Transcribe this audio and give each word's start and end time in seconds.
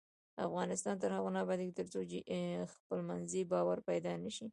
افغانستان 0.47 0.95
تر 1.01 1.09
هغو 1.17 1.29
نه 1.35 1.39
ابادیږي، 1.43 1.77
ترڅو 1.79 1.99
خپلمنځي 2.75 3.41
باور 3.51 3.77
پیدا 3.89 4.11
نشي. 4.23 4.47